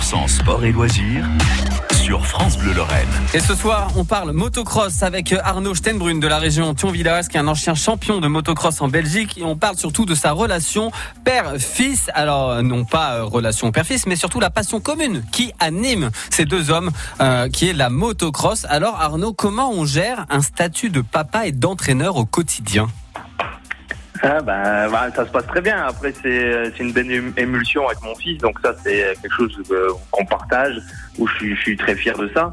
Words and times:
100% 0.00 0.28
sport 0.28 0.64
et 0.64 0.70
loisirs 0.70 1.26
sur 1.92 2.24
France 2.24 2.56
Bleu 2.56 2.72
Lorraine. 2.72 3.08
Et 3.34 3.40
ce 3.40 3.54
soir, 3.54 3.90
on 3.96 4.04
parle 4.04 4.30
motocross 4.32 5.02
avec 5.02 5.32
Arnaud 5.32 5.74
Stenbrun 5.74 6.18
de 6.18 6.28
la 6.28 6.38
région 6.38 6.72
Thionvillers, 6.72 7.22
qui 7.28 7.36
est 7.36 7.40
un 7.40 7.48
ancien 7.48 7.74
champion 7.74 8.20
de 8.20 8.28
motocross 8.28 8.80
en 8.80 8.88
Belgique. 8.88 9.36
Et 9.38 9.44
on 9.44 9.56
parle 9.56 9.76
surtout 9.76 10.04
de 10.04 10.14
sa 10.14 10.32
relation 10.32 10.92
père-fils. 11.24 12.10
Alors, 12.14 12.62
non 12.62 12.84
pas 12.84 13.14
euh, 13.14 13.24
relation 13.24 13.72
père-fils, 13.72 14.06
mais 14.06 14.16
surtout 14.16 14.40
la 14.40 14.50
passion 14.50 14.80
commune 14.80 15.24
qui 15.32 15.52
anime 15.58 16.10
ces 16.30 16.44
deux 16.44 16.70
hommes, 16.70 16.90
euh, 17.20 17.48
qui 17.48 17.68
est 17.68 17.74
la 17.74 17.90
motocross. 17.90 18.66
Alors, 18.68 19.00
Arnaud, 19.00 19.32
comment 19.32 19.70
on 19.72 19.84
gère 19.84 20.26
un 20.30 20.42
statut 20.42 20.90
de 20.90 21.00
papa 21.00 21.46
et 21.46 21.52
d'entraîneur 21.52 22.16
au 22.16 22.24
quotidien? 22.24 22.88
Ah 24.22 24.40
bah, 24.40 24.88
bah, 24.88 25.10
ça 25.14 25.26
se 25.26 25.30
passe 25.30 25.46
très 25.46 25.60
bien. 25.60 25.84
Après, 25.86 26.12
c'est 26.12 26.70
c'est 26.76 26.82
une 26.82 26.92
belle 26.92 27.06
ém- 27.10 27.32
émulsion 27.38 27.86
avec 27.86 28.00
mon 28.02 28.14
fils, 28.14 28.38
donc 28.38 28.58
ça 28.60 28.74
c'est 28.82 29.14
quelque 29.20 29.34
chose 29.36 29.60
euh, 29.70 29.90
qu'on 30.10 30.24
partage, 30.24 30.76
où 31.18 31.26
je 31.26 31.34
suis, 31.36 31.56
je 31.56 31.60
suis 31.60 31.76
très 31.76 31.94
fier 31.94 32.16
de 32.16 32.28
ça. 32.34 32.50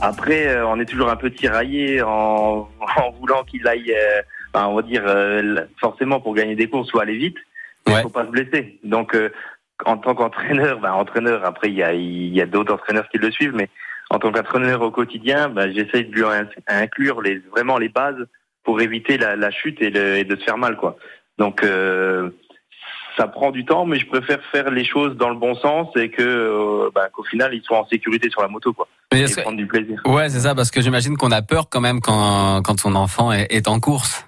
Après, 0.00 0.46
euh, 0.48 0.66
on 0.66 0.78
est 0.80 0.84
toujours 0.84 1.08
un 1.10 1.16
peu 1.16 1.30
tiraillé 1.30 2.02
en, 2.02 2.68
en 2.96 3.10
voulant 3.18 3.44
qu'il 3.44 3.66
aille, 3.66 3.92
euh, 3.92 4.20
enfin, 4.52 4.66
on 4.66 4.74
va 4.76 4.82
dire 4.82 5.02
euh, 5.06 5.60
forcément 5.80 6.20
pour 6.20 6.34
gagner 6.34 6.54
des 6.56 6.68
courses 6.68 6.92
ou 6.92 7.00
aller 7.00 7.16
vite, 7.16 7.36
il 7.86 7.92
Ouais. 7.94 8.02
faut 8.02 8.08
pas 8.08 8.26
se 8.26 8.30
blesser. 8.30 8.78
Donc, 8.84 9.14
euh, 9.14 9.30
en 9.84 9.96
tant 9.96 10.14
qu'entraîneur, 10.14 10.80
bah, 10.80 10.94
entraîneur, 10.94 11.44
après 11.44 11.68
il 11.68 11.74
y 11.76 11.82
a, 11.82 11.92
il 11.92 12.34
y 12.34 12.40
a 12.40 12.46
d'autres 12.46 12.74
entraîneurs 12.74 13.08
qui 13.10 13.18
le 13.18 13.30
suivent, 13.30 13.54
mais 13.54 13.68
en 14.10 14.18
tant 14.18 14.32
qu'entraîneur 14.32 14.82
au 14.82 14.90
quotidien, 14.90 15.48
bah, 15.48 15.70
j'essaie 15.70 16.04
de 16.04 16.12
lui 16.12 16.24
in- 16.24 16.48
inclure 16.68 17.20
les, 17.22 17.38
vraiment 17.50 17.78
les 17.78 17.88
bases 17.88 18.26
pour 18.66 18.80
éviter 18.82 19.16
la, 19.16 19.34
la 19.36 19.50
chute 19.50 19.80
et, 19.80 19.88
le, 19.90 20.16
et 20.18 20.24
de 20.24 20.36
se 20.36 20.42
faire 20.44 20.58
mal, 20.58 20.76
quoi. 20.76 20.96
Donc, 21.38 21.62
euh, 21.62 22.28
ça 23.16 23.28
prend 23.28 23.50
du 23.52 23.64
temps, 23.64 23.86
mais 23.86 23.98
je 23.98 24.06
préfère 24.06 24.42
faire 24.52 24.70
les 24.70 24.84
choses 24.84 25.16
dans 25.16 25.30
le 25.30 25.36
bon 25.36 25.54
sens 25.54 25.88
et 25.96 26.10
que, 26.10 26.20
euh, 26.22 26.90
bah, 26.94 27.08
qu'au 27.10 27.22
final, 27.24 27.54
ils 27.54 27.62
soient 27.62 27.78
en 27.78 27.86
sécurité 27.86 28.28
sur 28.28 28.42
la 28.42 28.48
moto, 28.48 28.72
quoi, 28.74 28.88
Mais 29.14 29.22
et 29.22 29.32
que- 29.34 29.40
prendre 29.40 29.56
du 29.56 29.66
plaisir. 29.66 30.00
Ouais, 30.04 30.28
c'est 30.28 30.40
ça, 30.40 30.54
parce 30.54 30.70
que 30.70 30.82
j'imagine 30.82 31.16
qu'on 31.16 31.30
a 31.30 31.40
peur 31.40 31.68
quand 31.70 31.80
même 31.80 32.00
quand, 32.00 32.60
quand 32.62 32.78
son 32.78 32.94
enfant 32.96 33.32
est, 33.32 33.46
est 33.50 33.68
en 33.68 33.78
course. 33.80 34.26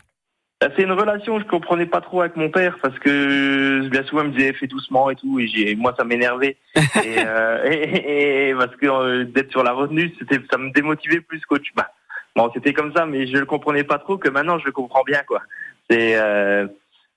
Bah, 0.61 0.69
C'est 0.77 0.83
une 0.85 0.93
relation 0.93 1.37
que 1.39 1.43
je 1.45 1.49
comprenais 1.49 1.87
pas 1.87 2.01
trop 2.01 2.21
avec 2.23 2.37
mon 2.37 2.49
père 2.51 2.79
parce 2.83 2.99
que 3.01 3.87
bien 3.89 4.03
souvent 4.05 4.23
il 4.23 4.31
me 4.31 4.37
disait 4.37 4.53
fais 4.55 4.67
doucement 4.67 5.09
et 5.09 5.15
tout 5.15 5.39
et 5.39 5.77
moi 5.77 5.95
ça 5.97 6.03
m'énervait 6.05 6.57
et, 6.75 7.17
euh, 7.25 7.63
et, 7.71 8.55
parce 8.59 8.75
que 8.75 8.87
euh, 8.87 9.25
d'être 9.25 9.53
sur 9.53 9.63
la 9.63 9.71
retenue 9.73 10.13
c'était 10.19 10.41
ça 10.51 10.59
me 10.59 10.73
démotivait 10.73 11.21
plus 11.21 11.41
qu'autre. 11.47 11.63
Bah, 11.77 11.93
bon 12.39 12.51
c'était 12.55 12.73
comme 12.73 12.93
ça 12.95 13.05
mais 13.05 13.27
je 13.27 13.37
le 13.37 13.45
comprenais 13.47 13.85
pas 13.85 13.99
trop 13.99 14.17
que 14.17 14.29
maintenant 14.31 14.59
je 14.59 14.65
le 14.67 14.73
comprends 14.73 15.03
bien 15.05 15.21
quoi. 15.27 15.41
C'est 15.91 16.17
euh, 16.17 16.67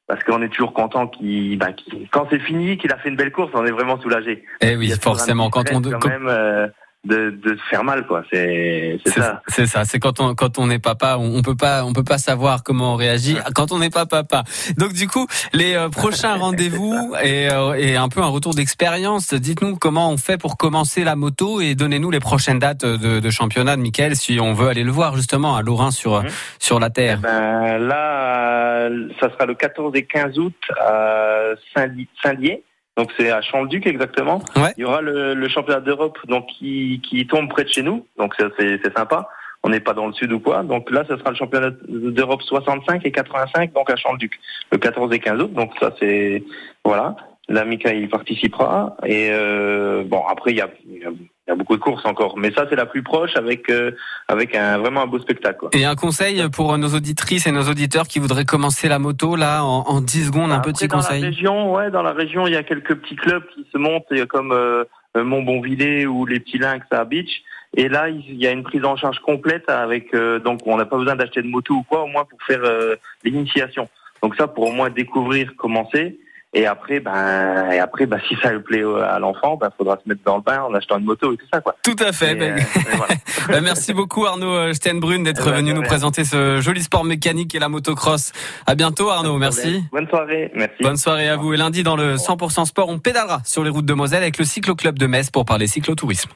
parce 0.08 0.24
qu'on 0.26 0.42
est 0.42 0.50
toujours 0.50 0.74
content 0.74 1.08
qu'il 1.08 1.58
bah, 1.58 1.68
quand 2.12 2.28
c'est 2.30 2.40
fini 2.40 2.78
qu'il 2.78 2.92
a 2.92 2.98
fait 2.98 3.10
une 3.10 3.16
belle 3.16 3.32
course 3.32 3.52
on 3.54 3.66
est 3.66 3.72
vraiment 3.72 4.00
soulagé. 4.02 4.44
Eh 4.62 4.76
oui, 4.76 4.92
forcément, 5.02 5.50
quand 5.50 5.64
on, 5.72 5.82
quand- 5.82 6.00
quand 6.00 6.10
même 6.10 6.28
euh, 6.28 6.68
de, 7.04 7.32
de 7.32 7.56
se 7.56 7.62
faire 7.70 7.84
mal 7.84 8.06
quoi 8.06 8.24
c'est 8.32 9.00
c'est 9.04 9.14
ça 9.20 9.42
c'est 9.48 9.66
ça, 9.66 9.86
c'est 9.86 10.00
quand 10.00 10.20
on 10.20 10.36
quand 10.36 10.60
on 10.60 10.70
est 10.70 10.78
papa, 10.78 11.18
on, 11.18 11.36
on 11.38 11.42
peut 11.42 11.56
pas 11.56 11.84
on 11.84 11.94
peut 11.94 12.04
pas 12.04 12.20
savoir 12.20 12.62
comment 12.64 12.94
on 12.94 12.96
réagit 12.96 13.38
quand 13.56 13.72
on 13.72 13.80
n'est 13.80 13.90
pas 13.90 14.06
papa. 14.06 14.44
Donc 14.78 14.94
du 14.94 15.08
coup, 15.08 15.26
les 15.54 15.74
euh, 15.74 15.90
prochains 15.90 16.36
rendez-vous 16.46 17.16
et, 17.24 17.50
euh, 17.50 17.74
et 17.74 17.96
un 17.96 18.08
peu 18.08 18.22
un 18.22 18.28
retour 18.28 18.54
d'expérience. 18.54 19.34
Dites-nous 19.34 19.78
comment 19.78 20.12
on 20.12 20.18
fait 20.18 20.38
pour 20.38 20.58
commencer 20.58 21.04
la 21.04 21.16
moto 21.16 21.60
et 21.60 21.74
donnez-nous 21.74 22.12
les 22.12 22.20
prochaines 22.20 22.60
dates 22.60 22.86
de, 22.86 23.20
de 23.20 23.30
championnat 23.32 23.76
de 23.78 23.82
Michael 23.82 24.16
si 24.16 24.40
on 24.40 24.54
veut 24.54 24.68
aller 24.68 24.84
le 24.84 24.92
voir 24.92 25.16
justement 25.16 25.56
à 25.56 25.64
Lorrain 25.64 25.90
sur 25.92 26.22
Mhm. 26.22 26.30
sur 26.60 26.80
la 26.80 26.88
Eh 26.88 26.94
terre. 26.94 27.18
Ben, 27.20 27.78
là, 27.80 28.88
euh, 28.90 29.08
ça 29.20 29.30
sera 29.32 29.46
le 29.48 29.56
14 29.56 29.92
et 29.96 30.06
15 30.06 30.38
août 30.38 30.54
à 30.80 31.52
Saint-Di- 31.76 32.08
Saint-Dié. 32.22 32.64
Donc 32.98 33.10
c'est 33.18 33.32
à 33.32 33.42
Champ-le-Duc 33.42 33.88
exactement. 33.88 34.42
Ouais. 34.56 34.74
Il 34.78 34.82
y 34.82 34.86
aura 34.86 35.02
le, 35.02 35.34
le 35.34 35.50
championnat 35.50 35.80
d'Europe 35.82 36.18
donc 36.28 36.48
qui, 36.48 37.02
qui 37.08 37.26
tombe 37.26 37.50
près 37.50 37.64
de 37.64 37.70
chez 37.70 37.84
nous. 37.84 38.06
Donc 38.18 38.36
ça, 38.38 38.50
c'est 38.60 38.80
c'est 38.84 38.96
sympa. 38.98 39.30
On 39.64 39.70
n'est 39.70 39.80
pas 39.80 39.94
dans 39.94 40.08
le 40.08 40.14
sud 40.14 40.32
ou 40.34 40.40
quoi. 40.40 40.64
Donc 40.64 40.90
là, 40.92 41.04
ce 41.08 41.16
sera 41.18 41.30
le 41.30 41.36
championnat 41.36 41.70
d'Europe 41.88 42.42
65 42.42 43.06
et 43.06 43.12
85 43.12 43.72
donc 43.74 43.90
à 43.90 43.96
Champ-le-Duc 43.96 44.40
le 44.72 44.78
14 44.78 45.14
et 45.14 45.20
15 45.20 45.40
août. 45.42 45.54
Donc 45.54 45.72
ça 45.80 45.94
c'est 46.00 46.44
voilà. 46.84 47.16
Là, 47.48 47.66
Mika 47.66 47.94
il 47.94 48.10
participera 48.10 48.96
et 49.06 49.30
euh, 49.32 50.04
bon 50.06 50.24
après 50.30 50.52
il 50.52 50.58
y 50.58 50.62
a, 50.62 50.70
il 50.90 51.00
y 51.00 51.06
a- 51.06 51.10
il 51.48 51.52
y 51.52 51.54
a 51.54 51.56
beaucoup 51.56 51.76
de 51.76 51.82
courses 51.82 52.06
encore, 52.06 52.38
mais 52.38 52.52
ça 52.52 52.66
c'est 52.70 52.76
la 52.76 52.86
plus 52.86 53.02
proche 53.04 53.36
avec 53.36 53.70
euh, 53.70 53.92
avec 54.28 54.56
un 54.56 54.78
vraiment 54.78 55.02
un 55.02 55.08
beau 55.08 55.20
spectacle. 55.20 55.58
Quoi. 55.60 55.70
Et 55.74 55.86
un 55.86 55.96
conseil 55.96 56.48
pour 56.50 56.78
nos 56.78 56.90
auditrices 56.96 57.48
et 57.48 57.52
nos 57.52 57.64
auditeurs 57.64 58.08
qui 58.08 58.20
voudraient 58.20 58.46
commencer 58.46 58.88
la 58.88 59.00
moto 59.00 59.36
là 59.36 59.64
en, 59.64 59.82
en 59.88 60.02
10 60.02 60.28
secondes, 60.28 60.52
un 60.52 60.58
Après, 60.58 60.72
petit 60.72 60.88
dans 60.88 60.98
La 60.98 61.04
conseil. 61.04 61.24
région, 61.24 61.74
ouais, 61.74 61.90
dans 61.90 62.04
la 62.04 62.14
région, 62.14 62.46
il 62.48 62.54
y 62.54 62.58
a 62.58 62.64
quelques 62.64 62.96
petits 62.96 63.16
clubs 63.16 63.44
qui 63.56 63.66
se 63.72 63.78
montent, 63.78 64.06
euh, 64.12 64.26
comme 64.28 64.52
euh, 64.52 64.84
euh, 65.18 65.24
Montbonvillers 65.24 66.06
ou 66.06 66.26
les 66.26 66.40
Petits 66.40 66.58
Lynx 66.60 66.86
à 66.92 67.04
Beach. 67.06 67.42
Et 67.76 67.90
là, 67.90 68.10
il 68.10 68.36
y 68.36 68.46
a 68.48 68.52
une 68.52 68.64
prise 68.64 68.84
en 68.86 68.96
charge 68.96 69.20
complète 69.20 69.70
avec, 69.70 70.14
euh, 70.14 70.40
donc 70.40 70.60
on 70.66 70.78
n'a 70.78 70.86
pas 70.86 70.98
besoin 70.98 71.16
d'acheter 71.16 71.42
de 71.42 71.48
moto 71.48 71.74
ou 71.76 71.84
quoi, 71.84 72.04
au 72.04 72.08
moins 72.08 72.26
pour 72.26 72.42
faire 72.44 72.62
euh, 72.64 72.96
l'initiation. 73.24 73.90
Donc 74.22 74.36
ça, 74.36 74.48
pour 74.48 74.68
au 74.70 74.72
moins 74.72 74.90
découvrir 74.90 75.54
comment 75.58 75.90
c'est. 75.92 76.18
Et 76.54 76.66
après, 76.66 77.00
ben, 77.00 77.72
et 77.72 77.80
après, 77.80 78.06
ben, 78.06 78.20
si 78.28 78.36
ça 78.42 78.52
lui 78.52 78.62
plaît 78.62 78.84
à 78.84 79.20
l'enfant, 79.20 79.56
ben, 79.56 79.70
faudra 79.78 79.98
se 80.04 80.10
mettre 80.10 80.22
dans 80.26 80.36
le 80.36 80.42
bain 80.42 80.62
en 80.64 80.74
achetant 80.74 80.98
une 80.98 81.06
moto 81.06 81.32
et 81.32 81.38
tout 81.38 81.46
ça, 81.52 81.62
quoi. 81.62 81.76
Tout 81.82 81.96
à 82.00 82.12
fait. 82.12 82.34
Et, 82.34 82.36
Ben, 82.36 82.58
euh, 82.58 82.62
voilà. 82.98 83.14
Bah, 83.48 83.62
merci 83.62 83.94
beaucoup 83.94 84.26
Arnaud 84.26 84.54
euh, 84.54 84.74
Stenbrun 84.74 85.20
d'être 85.24 85.44
Eh 85.48 85.50
ben, 85.50 85.58
venu 85.58 85.74
nous 85.74 85.82
présenter 85.82 86.26
ce 86.26 86.60
joli 86.60 86.84
sport 86.84 87.06
mécanique 87.06 87.56
et 87.56 87.60
la 87.60 87.70
motocross. 87.70 88.34
À 88.68 88.76
bientôt 88.76 89.10
Arnaud, 89.10 89.38
merci. 89.38 89.84
Bonne 89.94 90.08
soirée, 90.10 90.52
merci. 90.54 90.76
Bonne 90.82 90.98
soirée 90.98 91.30
à 91.30 91.38
vous. 91.38 91.54
Et 91.54 91.58
lundi 91.58 91.84
dans 91.84 91.96
le 91.96 92.16
100% 92.16 92.66
sport, 92.66 92.90
on 92.90 93.00
pédalera 93.00 93.42
sur 93.46 93.64
les 93.64 93.70
routes 93.70 93.86
de 93.86 93.94
Moselle 93.94 94.22
avec 94.22 94.38
le 94.38 94.44
cycloclub 94.44 95.00
de 95.00 95.08
Metz 95.08 95.30
pour 95.30 95.46
parler 95.46 95.68
cyclotourisme. 95.68 96.30